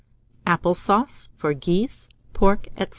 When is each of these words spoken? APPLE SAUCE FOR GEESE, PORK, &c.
APPLE 0.47 0.73
SAUCE 0.73 1.29
FOR 1.37 1.53
GEESE, 1.53 2.09
PORK, 2.33 2.69
&c. 2.75 2.87